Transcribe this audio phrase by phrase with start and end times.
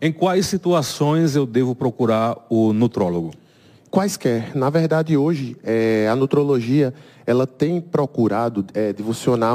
[0.00, 3.32] Em quais situações eu devo procurar o nutrólogo?
[3.90, 4.54] Quaisquer.
[4.54, 6.92] Na verdade, hoje, é, a nutrologia
[7.26, 8.94] ela tem procurado é,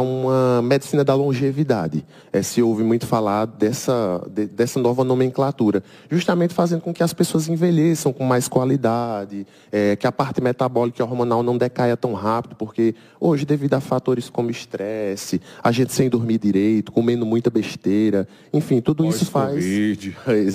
[0.02, 2.05] uma medicina da longevidade.
[2.34, 7.13] É, se ouve muito falar dessa, de, dessa nova nomenclatura, justamente fazendo com que as
[7.13, 12.13] pessoas envelheçam com mais qualidade, é, que a parte metabólica e hormonal não decaia tão
[12.13, 17.49] rápido, porque hoje, devido a fatores como estresse, a gente sem dormir direito, comendo muita
[17.49, 19.63] besteira, enfim, tudo isso faz,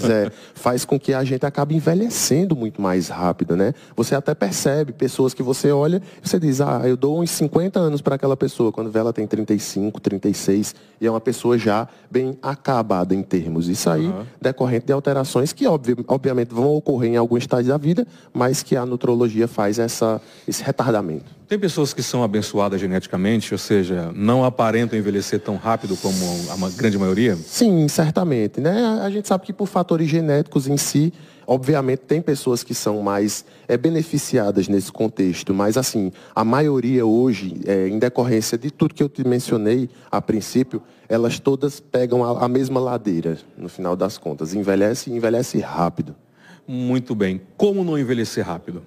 [0.05, 3.73] é, faz com que a gente acabe envelhecendo muito mais rápido, né?
[3.97, 7.79] Você até percebe pessoas que você olha e você diz, ah, eu dou uns 50
[7.79, 11.89] anos para aquela pessoa, quando vê ela tem 35, 36, e é uma pessoa já
[12.11, 13.69] bem acabada em termos.
[13.69, 14.25] Isso aí uhum.
[14.41, 18.87] decorrente de alterações que, obviamente, vão ocorrer em algum estágio da vida, mas que a
[18.87, 21.37] nutrologia faz essa, esse retardamento.
[21.49, 26.17] Tem pessoas que são abençoadas geneticamente, ou seja, não aparentam envelhecer tão rápido como
[26.51, 27.37] a grande maioria?
[27.37, 28.61] Sim, certamente.
[28.61, 29.01] Né?
[29.03, 31.13] A gente sabe que por fatores genéticos em si,
[31.47, 37.61] obviamente tem pessoas que são mais é, beneficiadas nesse contexto, mas assim, a maioria hoje,
[37.67, 42.45] é, em decorrência de tudo que eu te mencionei a princípio, elas todas pegam a,
[42.45, 44.55] a mesma ladeira, no final das contas.
[44.55, 46.15] Envelhece e envelhece rápido.
[46.67, 47.41] Muito bem.
[47.57, 48.83] Como não envelhecer rápido?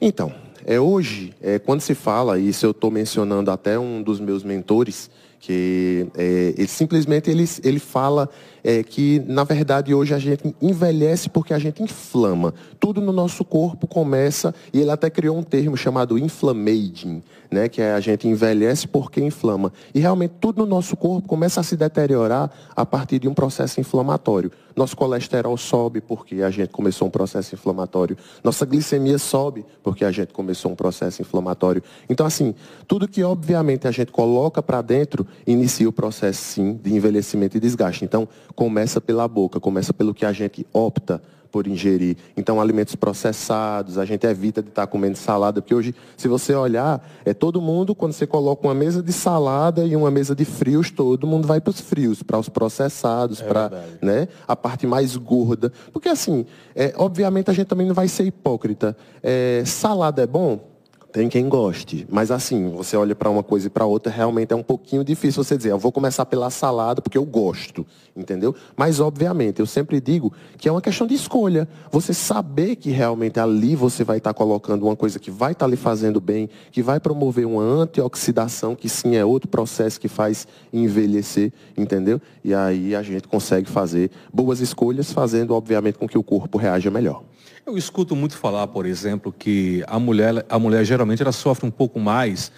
[0.00, 4.42] Então, é, hoje, é, quando se fala, isso eu estou mencionando até um dos meus
[4.42, 5.10] mentores,
[5.42, 8.30] que é, ele, simplesmente ele, ele fala
[8.62, 12.54] é, que, na verdade, hoje a gente envelhece porque a gente inflama.
[12.78, 17.82] Tudo no nosso corpo começa, e ele até criou um termo chamado inflammaging, né, que
[17.82, 19.72] é a gente envelhece porque inflama.
[19.92, 23.80] E realmente tudo no nosso corpo começa a se deteriorar a partir de um processo
[23.80, 24.52] inflamatório.
[24.74, 28.16] Nosso colesterol sobe porque a gente começou um processo inflamatório.
[28.42, 31.82] Nossa glicemia sobe porque a gente começou um processo inflamatório.
[32.08, 32.54] Então, assim,
[32.86, 37.60] tudo que obviamente a gente coloca para dentro inicia o processo, sim, de envelhecimento e
[37.60, 38.04] desgaste.
[38.04, 42.16] Então, começa pela boca, começa pelo que a gente opta por ingerir.
[42.34, 47.06] Então, alimentos processados, a gente evita de estar comendo salada, porque hoje, se você olhar,
[47.26, 50.90] é todo mundo, quando você coloca uma mesa de salada e uma mesa de frios,
[50.90, 55.14] todo mundo vai para os frios, para os processados, é para né, a parte mais
[55.14, 55.70] gorda.
[55.92, 58.96] Porque, assim, é, obviamente a gente também não vai ser hipócrita.
[59.22, 60.71] É, salada é bom?
[61.12, 64.56] Tem quem goste, mas assim, você olha para uma coisa e para outra, realmente é
[64.56, 67.86] um pouquinho difícil você dizer, eu vou começar pela salada porque eu gosto,
[68.16, 68.54] entendeu?
[68.74, 71.68] Mas obviamente, eu sempre digo que é uma questão de escolha.
[71.90, 75.66] Você saber que realmente ali você vai estar tá colocando uma coisa que vai estar
[75.66, 80.08] tá lhe fazendo bem, que vai promover uma antioxidação, que sim é outro processo que
[80.08, 82.22] faz envelhecer, entendeu?
[82.42, 86.90] E aí a gente consegue fazer boas escolhas, fazendo obviamente com que o corpo reaja
[86.90, 87.22] melhor.
[87.64, 91.70] Eu escuto muito falar, por exemplo, que a mulher, a mulher geralmente ela sofre um
[91.70, 92.50] pouco mais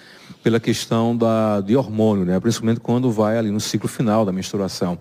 [0.42, 2.40] pela questão da, de hormônio, né?
[2.40, 4.98] principalmente quando vai ali no ciclo final da menstruação.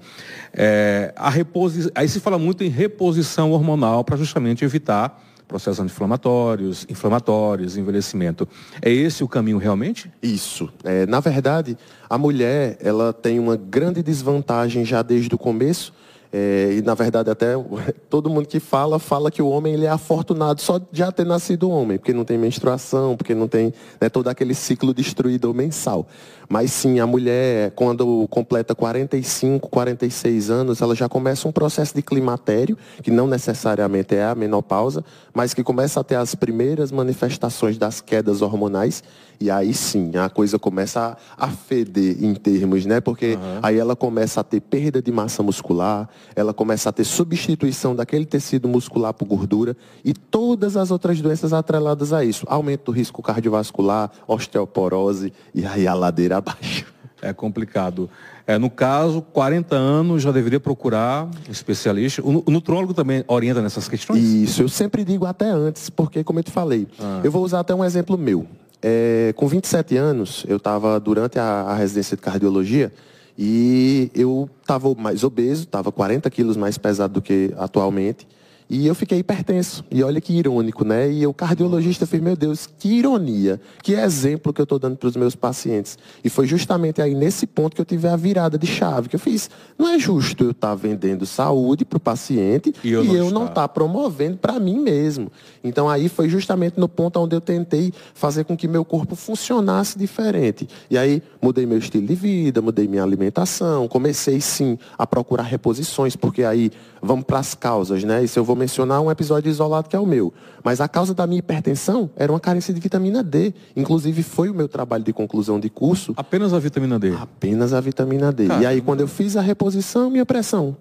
[0.53, 1.89] É, a reposi...
[1.95, 8.47] Aí se fala muito em reposição hormonal para justamente evitar processos anti-inflamatórios, inflamatórios, envelhecimento.
[8.81, 10.11] É esse o caminho realmente?
[10.21, 10.69] Isso.
[10.83, 11.77] É, na verdade,
[12.09, 15.93] a mulher ela tem uma grande desvantagem já desde o começo,
[16.35, 17.53] é, e na verdade até
[18.09, 21.25] todo mundo que fala, fala que o homem ele é afortunado só de já ter
[21.25, 23.71] nascido homem, porque não tem menstruação, porque não tem
[24.01, 26.07] né, todo aquele ciclo destruidor mensal.
[26.49, 32.01] Mas sim, a mulher, quando completa 45, 46 anos, ela já começa um processo de
[32.01, 37.77] climatério, que não necessariamente é a menopausa, mas que começa a ter as primeiras manifestações
[37.77, 39.03] das quedas hormonais.
[39.39, 43.01] E aí sim, a coisa começa a, a feder em termos, né?
[43.01, 43.59] Porque uhum.
[43.61, 48.25] aí ela começa a ter perda de massa muscular, ela começa a ter substituição daquele
[48.25, 52.45] tecido muscular por gordura e todas as outras doenças atreladas a isso.
[52.49, 56.93] Aumento do risco cardiovascular, osteoporose e aí a ladeira abaixo.
[57.21, 58.09] É complicado.
[58.45, 62.21] É, no caso, 40 anos já deveria procurar um especialista.
[62.21, 64.21] O, nutrólogo também orienta nessas questões?
[64.21, 67.21] Isso, eu sempre digo até antes, porque como eu te falei, ah.
[67.23, 68.45] eu vou usar até um exemplo meu.
[68.81, 72.91] É, com 27 anos, eu estava durante a, a residência de cardiologia
[73.37, 78.27] e eu estava mais obeso, estava 40 quilos mais pesado do que atualmente.
[78.69, 79.83] E eu fiquei hipertenso.
[79.91, 81.11] E olha que irônico, né?
[81.11, 85.07] E o cardiologista fez, meu Deus, que ironia, que exemplo que eu estou dando para
[85.07, 85.97] os meus pacientes.
[86.23, 89.19] E foi justamente aí nesse ponto que eu tive a virada de chave, que eu
[89.19, 93.43] fiz, não é justo eu estar tá vendendo saúde para o paciente e eu não
[93.43, 95.31] estar tá promovendo para mim mesmo.
[95.63, 99.97] Então aí foi justamente no ponto onde eu tentei fazer com que meu corpo funcionasse
[99.97, 100.67] diferente.
[100.89, 106.15] E aí mudei meu estilo de vida, mudei minha alimentação, comecei sim a procurar reposições,
[106.15, 106.71] porque aí
[107.01, 108.23] vamos para as causas, né?
[108.23, 110.33] E se eu vou mencionar um episódio isolado que é o meu.
[110.63, 113.53] Mas a causa da minha hipertensão era uma carência de vitamina D.
[113.75, 116.13] Inclusive, foi o meu trabalho de conclusão de curso.
[116.15, 117.13] Apenas a vitamina D?
[117.13, 118.47] Apenas a vitamina D.
[118.47, 120.77] E aí, quando eu fiz a reposição, minha pressão.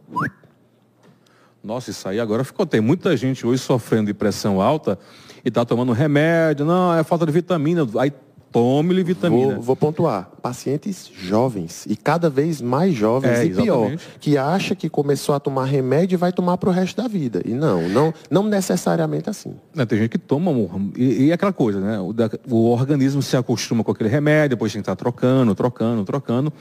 [1.63, 2.67] Nossa, isso aí agora ficou.
[2.67, 4.99] Tem muita gente hoje sofrendo de pressão alta
[5.45, 6.65] e está tomando remédio.
[6.67, 7.87] Não, é falta de vitamina.
[7.99, 8.13] Aí
[8.53, 9.55] Tome-lhe vitamina.
[9.55, 10.31] Vou, vou, pontuar.
[10.43, 15.41] Pacientes jovens e cada vez mais jovens é, e pior, que acha que começou a
[15.41, 17.41] tomar remédio e vai tomar para o resto da vida.
[17.45, 19.55] E não, não, não necessariamente assim.
[19.77, 20.53] É, tem gente que toma
[20.97, 21.99] e, e aquela coisa, né?
[21.99, 26.05] O, da, o, organismo se acostuma com aquele remédio, depois tem que estar trocando, trocando,
[26.05, 26.53] trocando.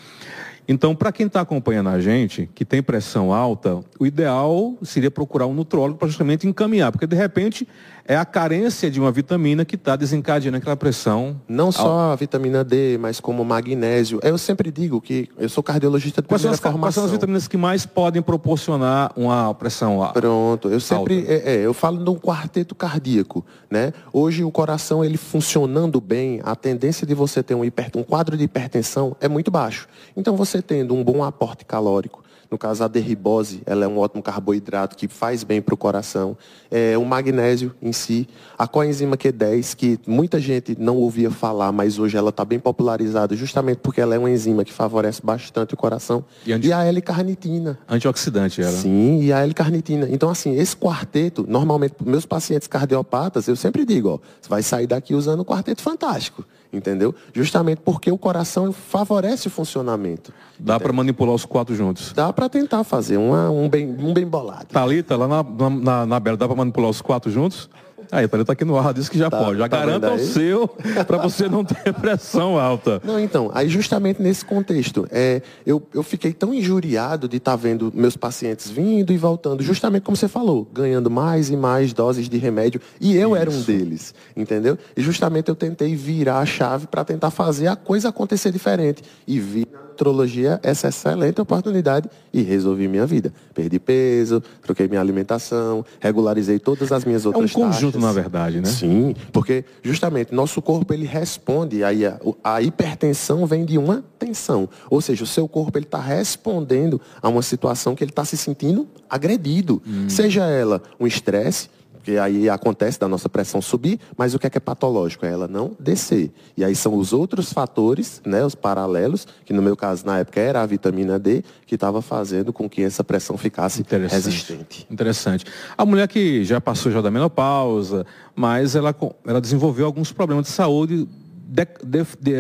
[0.67, 5.47] Então, para quem está acompanhando a gente, que tem pressão alta, o ideal seria procurar
[5.47, 7.67] um nutrólogo para justamente encaminhar, porque de repente
[8.05, 11.39] é a carência de uma vitamina que está desencadeando aquela pressão.
[11.47, 14.19] Não só a vitamina D, mas como magnésio.
[14.23, 16.81] Eu sempre digo que eu sou cardiologista de quais primeira formação.
[16.81, 20.19] Quais são as vitaminas que mais podem proporcionar uma pressão alta?
[20.19, 23.93] Pronto, eu sempre é, é, eu falo de um quarteto cardíaco, né?
[24.11, 28.37] Hoje o coração ele funcionando bem, a tendência de você ter um, hiper, um quadro
[28.37, 29.87] de hipertensão é muito baixo.
[30.15, 34.21] Então você tendo um bom aporte calórico, no caso, a derribose, ela é um ótimo
[34.21, 36.37] carboidrato que faz bem para o coração.
[36.69, 38.27] É, o magnésio em si.
[38.57, 43.37] A coenzima Q10, que muita gente não ouvia falar, mas hoje ela está bem popularizada
[43.37, 46.25] justamente porque ela é uma enzima que favorece bastante o coração.
[46.45, 46.67] E, anti...
[46.67, 47.79] e a L-carnitina.
[47.87, 48.71] Antioxidante ela.
[48.71, 50.09] Sim, e a L-carnitina.
[50.11, 54.87] Então, assim, esse quarteto, normalmente, meus pacientes cardiopatas, eu sempre digo, ó, você vai sair
[54.87, 57.13] daqui usando o quarteto fantástico entendeu?
[57.33, 60.33] Justamente porque o coração favorece o funcionamento.
[60.59, 62.13] Dá para manipular os quatro juntos?
[62.13, 64.65] Dá para tentar fazer uma, um, bem, um bem bolado.
[64.65, 67.69] Thalita, lá na, na, na Bela, dá para manipular os quatro juntos?
[68.11, 69.59] Aí, ele tá aqui no ar, disse que já tá, pode.
[69.59, 70.67] Já tá garanta o seu
[71.07, 73.01] para você não ter pressão alta.
[73.03, 77.57] Não, então, aí justamente nesse contexto, é, eu, eu fiquei tão injuriado de estar tá
[77.57, 82.27] vendo meus pacientes vindo e voltando, justamente como você falou, ganhando mais e mais doses
[82.27, 83.35] de remédio, e eu Isso.
[83.35, 84.77] era um deles, entendeu?
[84.95, 89.03] E justamente eu tentei virar a chave para tentar fazer a coisa acontecer diferente.
[89.27, 89.65] E vi
[90.01, 93.31] astrologia essa excelente oportunidade e resolvi minha vida.
[93.53, 98.01] Perdi peso, troquei minha alimentação, regularizei todas as minhas outras É um conjunto, taxas.
[98.01, 98.65] na verdade, né?
[98.65, 104.67] Sim, porque justamente nosso corpo ele responde, aí a, a hipertensão vem de uma tensão.
[104.89, 108.35] Ou seja, o seu corpo ele está respondendo a uma situação que ele está se
[108.35, 109.81] sentindo agredido.
[109.87, 110.09] Hum.
[110.09, 111.69] Seja ela um estresse,
[112.01, 115.23] porque aí acontece da nossa pressão subir, mas o que é que é patológico?
[115.23, 116.31] É ela não descer.
[116.57, 120.39] E aí são os outros fatores, né, os paralelos, que no meu caso na época
[120.39, 124.23] era a vitamina D, que estava fazendo com que essa pressão ficasse Interessante.
[124.25, 124.87] resistente.
[124.89, 125.45] Interessante.
[125.77, 128.03] A mulher que já passou já da menopausa,
[128.35, 128.95] mas ela,
[129.27, 131.07] ela desenvolveu alguns problemas de saúde,
[131.45, 132.33] de, de, de,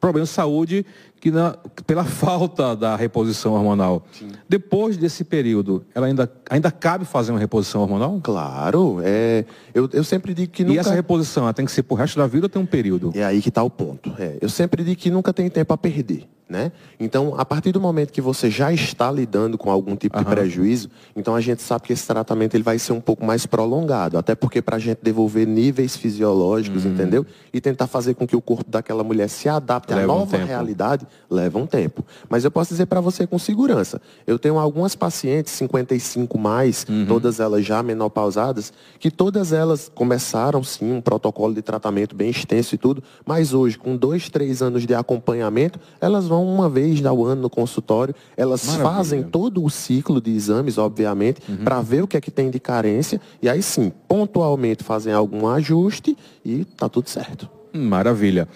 [0.00, 0.86] problemas de saúde
[1.20, 1.56] que na,
[1.86, 4.06] pela falta da reposição hormonal.
[4.12, 4.28] Sim.
[4.48, 8.20] Depois desse período, ela ainda, ainda cabe fazer uma reposição hormonal?
[8.22, 8.98] Claro.
[9.02, 10.76] É, eu, eu sempre digo que nunca...
[10.76, 13.12] E essa reposição, ela tem que ser pro resto da vida ou tem um período?
[13.14, 14.14] É aí que está o ponto.
[14.18, 16.26] É, eu sempre digo que nunca tem tempo a perder.
[16.48, 16.72] Né?
[16.98, 20.24] Então, a partir do momento que você já está lidando com algum tipo uhum.
[20.24, 23.44] de prejuízo, então a gente sabe que esse tratamento ele vai ser um pouco mais
[23.44, 26.92] prolongado, até porque para a gente devolver níveis fisiológicos, uhum.
[26.92, 27.26] entendeu?
[27.52, 30.44] E tentar fazer com que o corpo daquela mulher se adapte leva à nova um
[30.44, 32.02] realidade, leva um tempo.
[32.30, 37.04] Mas eu posso dizer para você com segurança, eu tenho algumas pacientes, 55 mais, uhum.
[37.06, 42.74] todas elas já menopausadas, que todas elas começaram sim um protocolo de tratamento bem extenso
[42.74, 47.24] e tudo, mas hoje, com dois, três anos de acompanhamento, elas vão uma vez ao
[47.24, 48.90] ano no consultório, elas Maravilha.
[48.90, 51.64] fazem todo o ciclo de exames, obviamente, uhum.
[51.64, 55.46] para ver o que é que tem de carência, e aí sim, pontualmente fazem algum
[55.46, 57.48] ajuste e tá tudo certo.
[57.72, 58.48] Maravilha.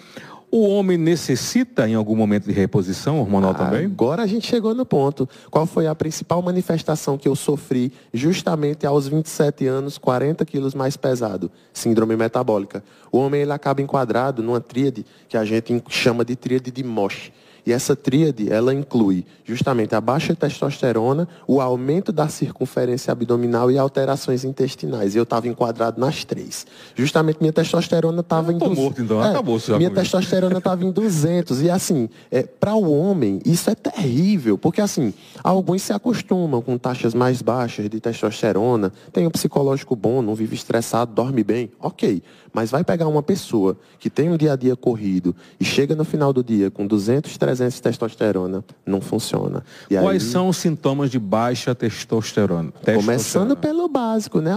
[0.55, 3.85] O homem necessita em algum momento de reposição hormonal ah, também?
[3.85, 5.27] Agora a gente chegou no ponto.
[5.49, 10.95] Qual foi a principal manifestação que eu sofri justamente aos 27 anos, 40 quilos mais
[10.95, 11.49] pesado?
[11.73, 12.83] Síndrome metabólica.
[13.11, 17.31] O homem ele acaba enquadrado numa tríade que a gente chama de tríade de Mosh
[17.65, 23.77] e essa tríade, ela inclui justamente a baixa testosterona, o aumento da circunferência abdominal e
[23.77, 25.15] alterações intestinais.
[25.15, 26.65] E eu estava enquadrado nas três.
[26.93, 28.57] Justamente minha testosterona estava em...
[28.57, 29.23] Estou morto, então.
[29.23, 31.61] É, Acabou já Minha testosterona estava em 200.
[31.61, 34.57] E assim, é, para o homem, isso é terrível.
[34.57, 40.21] Porque assim, alguns se acostumam com taxas mais baixas de testosterona, tem um psicológico bom,
[40.21, 41.71] não vive estressado, dorme bem.
[41.79, 42.21] Ok.
[42.51, 46.05] Mas vai pegar uma pessoa que tem um dia a dia corrido e chega no
[46.05, 49.63] final do dia com 200, 300 de testosterona, não funciona.
[49.89, 50.29] E Quais aí...
[50.29, 52.71] são os sintomas de baixa testosterona?
[52.71, 53.01] testosterona?
[53.01, 54.55] Começando pelo básico, né?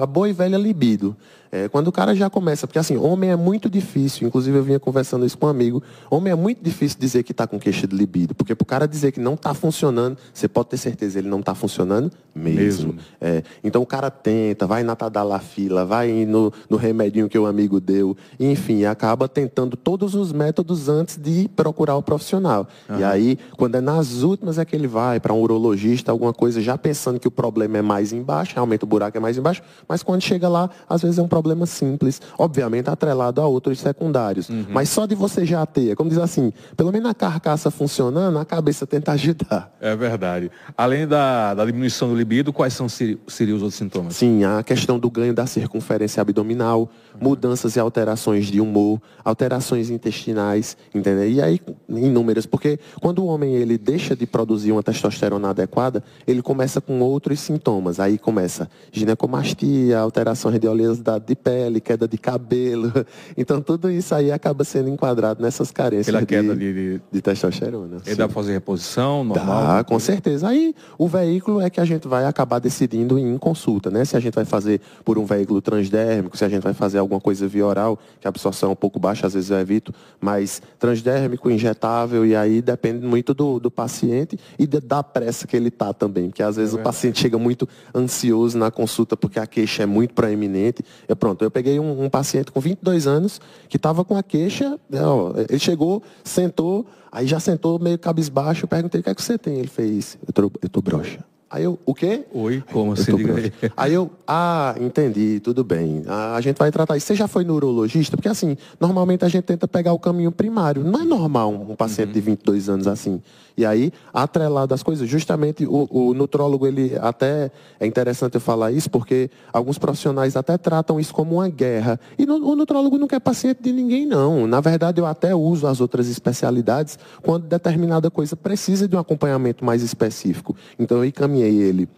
[0.00, 1.16] A boa e velha libido.
[1.50, 4.78] É, quando o cara já começa, porque assim, homem é muito difícil, inclusive eu vinha
[4.78, 7.96] conversando isso com um amigo, homem é muito difícil dizer que está com queixa de
[7.96, 11.28] libido, porque para o cara dizer que não está funcionando, você pode ter certeza, ele
[11.28, 12.88] não está funcionando mesmo.
[12.88, 12.94] mesmo.
[13.20, 17.80] É, então o cara tenta, vai na tadalafila, vai no, no remedinho que o amigo
[17.80, 22.68] deu, enfim, acaba tentando todos os métodos antes de procurar o profissional.
[22.88, 22.98] Uhum.
[22.98, 26.60] E aí, quando é nas últimas é que ele vai para um urologista, alguma coisa,
[26.60, 30.02] já pensando que o problema é mais embaixo, realmente o buraco é mais embaixo, mas
[30.02, 34.48] quando chega lá, às vezes é um problema simples, obviamente atrelado a outros secundários.
[34.48, 34.66] Uhum.
[34.70, 38.44] Mas só de você já ter, como diz assim, pelo menos a carcaça funcionando, a
[38.44, 39.72] cabeça tenta ajudar.
[39.80, 40.50] É verdade.
[40.76, 44.16] Além da, da diminuição do libido, quais são, seriam os outros sintomas?
[44.16, 46.88] Sim, a questão do ganho da circunferência abdominal, uhum.
[47.28, 51.28] mudanças e alterações de humor, alterações intestinais, entendeu?
[51.28, 56.42] E aí, inúmeras, porque quando o homem ele deixa de produzir uma testosterona adequada, ele
[56.42, 58.00] começa com outros sintomas.
[58.00, 62.92] Aí começa ginecomastia, alterações de oleosidade de pele, queda de cabelo.
[63.36, 67.98] Então tudo isso aí acaba sendo enquadrado nessas carências Pela queda de, de, de testosterona.
[68.06, 69.76] E dá para fazer reposição normal?
[69.76, 70.48] Dá, com certeza.
[70.48, 74.04] Aí o veículo é que a gente vai acabar decidindo em consulta, né?
[74.04, 77.20] Se a gente vai fazer por um veículo transdérmico, se a gente vai fazer alguma
[77.20, 80.62] coisa via oral, que a absorção é um pouco baixa, às vezes eu evito, mas
[80.78, 85.92] transdérmico, injetável, e aí depende muito do, do paciente e da pressa que ele tá
[85.92, 86.28] também.
[86.28, 89.86] Porque às vezes é o paciente chega muito ansioso na consulta porque a queixa é
[89.86, 90.82] muito proeminente.
[91.06, 94.78] Eu, pronto, eu peguei um, um paciente com 22 anos que estava com a queixa,
[94.88, 99.14] né, ó, ele chegou, sentou, aí já sentou meio cabisbaixo, eu perguntei o que é
[99.14, 99.58] que você tem.
[99.58, 101.20] Ele fez, eu tô, eu tô broxa.
[101.50, 102.26] Aí eu, o quê?
[102.32, 103.12] Oi, como assim?
[103.12, 103.52] Aí.
[103.74, 106.02] aí eu, ah, entendi, tudo bem.
[106.06, 107.06] Ah, a gente vai tratar isso.
[107.06, 108.18] Você já foi neurologista?
[108.18, 110.84] Porque assim, normalmente a gente tenta pegar o caminho primário.
[110.84, 112.14] Não é normal um, paciente uhum.
[112.14, 113.22] de 22 anos assim.
[113.58, 117.50] E aí, atrelado às coisas, justamente o, o nutrólogo, ele até,
[117.80, 121.98] é interessante eu falar isso, porque alguns profissionais até tratam isso como uma guerra.
[122.16, 124.46] E no, o nutrólogo não quer paciente de ninguém, não.
[124.46, 129.64] Na verdade, eu até uso as outras especialidades quando determinada coisa precisa de um acompanhamento
[129.64, 130.54] mais específico.
[130.78, 131.88] Então, eu encaminhei ele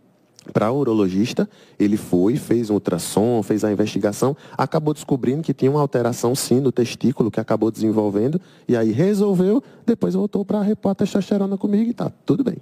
[0.52, 5.70] para o urologista, ele foi, fez um ultrassom, fez a investigação, acabou descobrindo que tinha
[5.70, 10.92] uma alteração sim no testículo que acabou desenvolvendo, e aí resolveu, depois voltou para repor
[10.92, 12.56] a testosterona comigo e tá tudo bem.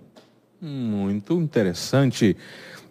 [0.61, 2.37] Muito interessante.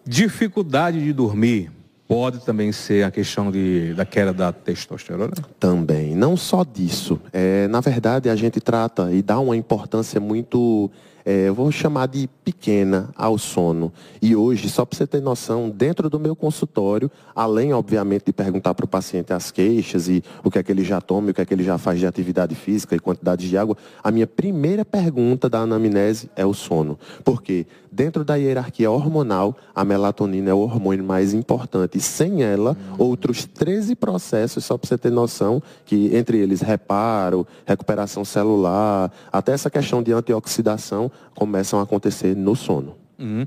[0.05, 1.69] Dificuldade de dormir
[2.07, 5.33] pode também ser a questão de, da queda da testosterona?
[5.59, 6.15] Também.
[6.15, 7.19] Não só disso.
[7.33, 10.89] É, na verdade, a gente trata e dá uma importância muito
[11.27, 13.91] é, eu vou chamar de pequena ao sono.
[14.21, 18.73] E hoje, só para você ter noção, dentro do meu consultório, além, obviamente, de perguntar
[18.73, 21.41] para o paciente as queixas e o que é que ele já toma, o que
[21.41, 24.85] é que ele já faz de atividade física e quantidade de água, a minha primeira
[24.85, 26.97] pergunta da anamnese é o sono.
[27.25, 31.99] Porque dentro da hierarquia hormonal, a melatonina é o hormônio mais importante.
[31.99, 38.23] Sem ela, outros 13 processos, só para você ter noção, que entre eles reparo, recuperação
[38.23, 42.95] celular, até essa questão de antioxidação, começam a acontecer no sono.
[43.19, 43.45] Uhum.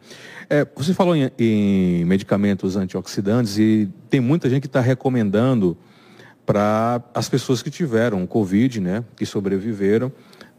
[0.48, 5.76] É, você falou em, em, medicamentos antioxidantes e tem muita gente que está recomendando
[6.44, 10.10] para as pessoas que tiveram Covid, né, que sobreviveram,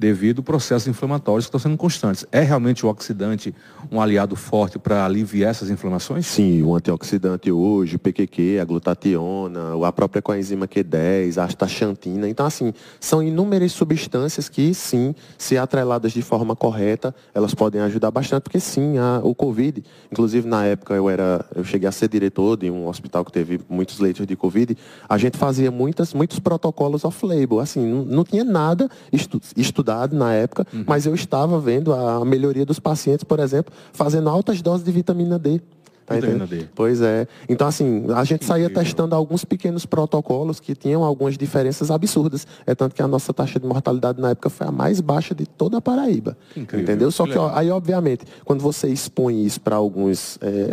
[0.02, 2.26] devido a processos inflamatórios que estão sendo constantes.
[2.32, 3.54] É realmente o oxidante
[3.92, 6.26] um aliado forte para aliviar essas inflamações?
[6.26, 12.28] Sim, o antioxidante hoje, o PQQ, a glutationa, a própria coenzima Q10, a astaxantina.
[12.28, 18.10] Então, assim, são inúmeras substâncias que, sim, se atreladas de forma correta, elas podem ajudar
[18.10, 22.10] bastante, porque sim, a, o Covid, inclusive na época eu era, eu cheguei a ser
[22.10, 24.76] diretor de um hospital que teve muitos leitos de Covid,
[25.08, 30.34] a gente fazia muitas, muitos protocolos off-label, assim, não, não tinha nada estu, estudado na
[30.34, 30.84] época, uhum.
[30.88, 35.38] mas eu estava vendo a melhoria dos pacientes, por exemplo, fazendo altas doses de vitamina
[35.38, 35.62] D.
[36.06, 36.16] Tá
[36.46, 36.68] D.
[36.76, 37.28] Pois é.
[37.48, 42.46] Então, assim, a gente saía testando alguns pequenos protocolos que tinham algumas diferenças absurdas.
[42.66, 45.46] É tanto que a nossa taxa de mortalidade na época foi a mais baixa de
[45.46, 46.38] toda a Paraíba.
[46.56, 46.84] Incrível.
[46.84, 47.12] Entendeu?
[47.12, 50.72] Só que, ó, aí, obviamente, quando você expõe isso para alguns é,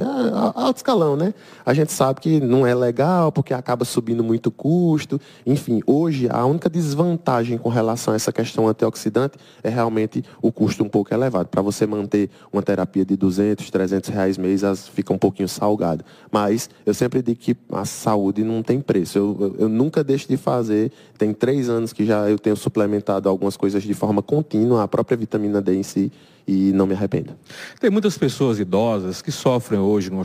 [0.54, 1.34] alto escalão, né?
[1.64, 5.20] A gente sabe que não é legal, porque acaba subindo muito custo.
[5.46, 10.82] Enfim, hoje, a única desvantagem com relação a essa questão antioxidante é realmente o custo
[10.82, 11.48] um pouco elevado.
[11.48, 16.04] Para você manter uma terapia de 200, 300 reais mês, fica um pouco pouquinho salgado.
[16.30, 19.18] Mas eu sempre digo que a saúde não tem preço.
[19.18, 20.90] Eu, eu, eu, nunca deixo de fazer.
[21.16, 25.16] Tem três anos que já eu tenho suplementado algumas coisas de forma contínua, a própria
[25.16, 26.10] vitamina D em si,
[26.48, 27.34] e não me arrependo.
[27.78, 30.18] Tem muitas pessoas idosas que sofrem hoje com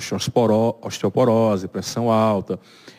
[0.81, 2.57] osteoporose, pressão alta,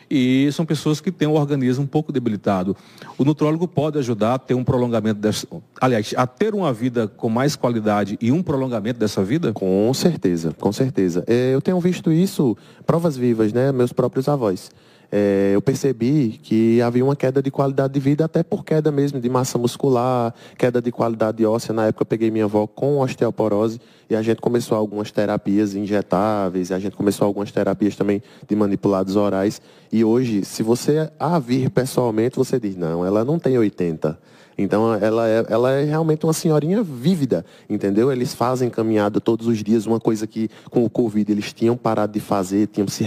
[0.09, 2.77] e são pessoas que têm o organismo um pouco debilitado.
[3.17, 5.47] O nutrólogo pode ajudar a ter um prolongamento dessa,
[5.81, 9.51] aliás, a ter uma vida com mais qualidade e um prolongamento dessa vida?
[9.51, 11.23] Com certeza, com certeza.
[11.25, 12.55] É, eu tenho visto isso,
[12.85, 14.69] provas vivas, né, meus próprios avós.
[15.11, 19.19] É, eu percebi que havia uma queda de qualidade de vida, até por queda mesmo
[19.19, 21.73] de massa muscular, queda de qualidade óssea.
[21.73, 26.71] Na época eu peguei minha avó com osteoporose e a gente começou algumas terapias injetáveis,
[26.71, 29.61] a gente começou algumas terapias também de manipulados orais.
[29.91, 34.17] E hoje, se você a vir pessoalmente, você diz, não, ela não tem 80
[34.57, 38.11] então ela é, ela é realmente uma senhorinha vívida, entendeu?
[38.11, 42.13] Eles fazem caminhada todos os dias, uma coisa que com o Covid eles tinham parado
[42.13, 43.05] de fazer, tinham se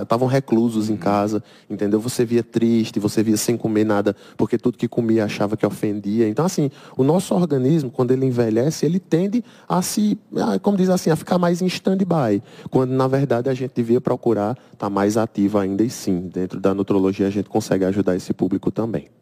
[0.00, 2.00] estavam reclusos em casa, entendeu?
[2.00, 6.28] Você via triste, você via sem comer nada, porque tudo que comia achava que ofendia.
[6.28, 10.18] Então assim, o nosso organismo quando ele envelhece, ele tende a se,
[10.62, 14.52] como diz assim, a ficar mais em stand-by, quando na verdade a gente devia procurar
[14.52, 18.32] estar tá mais ativo ainda e sim, dentro da nutrologia a gente consegue ajudar esse
[18.32, 19.17] público também.